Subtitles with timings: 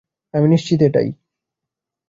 [0.33, 1.07] আমি নিশ্চিত এটাই।